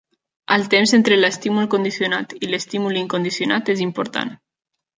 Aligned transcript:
El 0.53 0.63
temps 0.73 0.93
entre 0.97 1.17
l'estímul 1.19 1.67
condicionat 1.75 2.35
i 2.39 2.51
l'estímul 2.55 2.99
incondicionat 3.05 3.73
és 3.77 3.87
important. 3.89 4.37